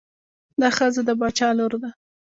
[0.61, 1.89] دا ښځه د باچا لور ده.